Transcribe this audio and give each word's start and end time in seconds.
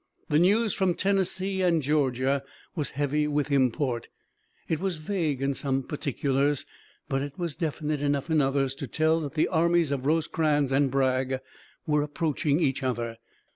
The 0.29 0.39
news 0.39 0.73
from 0.73 0.95
Tennessee 0.95 1.61
and 1.61 1.79
Georgia 1.79 2.41
was 2.75 2.89
heavy 2.97 3.27
with 3.27 3.51
import. 3.51 4.09
It 4.67 4.79
was 4.79 4.97
vague 4.97 5.43
in 5.43 5.53
some 5.53 5.83
particulars, 5.83 6.65
but 7.07 7.21
it 7.21 7.37
was 7.37 7.55
definite 7.55 8.01
enough 8.01 8.27
in 8.31 8.41
others 8.41 8.73
to 8.81 8.87
tell 8.87 9.19
that 9.19 9.35
the 9.35 9.47
armies 9.47 9.91
of 9.91 10.07
Rosecrans 10.07 10.71
and 10.71 10.89
Bragg 10.89 11.39
were 11.85 12.01
approaching 12.01 12.59
each 12.59 12.81
other. 12.81 13.17